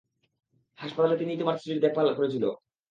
[0.79, 2.43] হাসপাতালে তিনিই তোমার স্ত্রীর দেখভাল করেছিল।